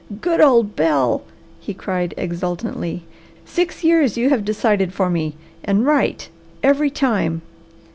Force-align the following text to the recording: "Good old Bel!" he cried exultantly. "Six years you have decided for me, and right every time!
"Good 0.19 0.41
old 0.41 0.75
Bel!" 0.75 1.21
he 1.59 1.75
cried 1.75 2.15
exultantly. 2.17 3.03
"Six 3.45 3.83
years 3.83 4.17
you 4.17 4.31
have 4.31 4.43
decided 4.43 4.93
for 4.93 5.11
me, 5.11 5.35
and 5.63 5.85
right 5.85 6.27
every 6.63 6.89
time! 6.89 7.43